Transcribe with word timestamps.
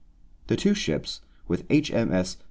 The 0.47 0.55
two 0.55 0.73
ships, 0.73 1.21
with 1.47 1.63
H.M.S. 1.69 2.37